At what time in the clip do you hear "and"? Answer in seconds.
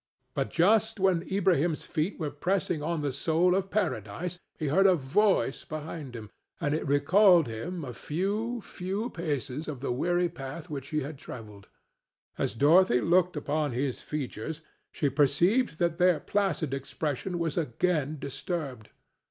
6.59-6.73